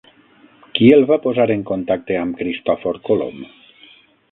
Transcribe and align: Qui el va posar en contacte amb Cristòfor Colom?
Qui 0.77 0.87
el 0.95 1.05
va 1.11 1.17
posar 1.25 1.45
en 1.57 1.61
contacte 1.73 2.19
amb 2.23 2.41
Cristòfor 2.41 3.01
Colom? 3.11 3.39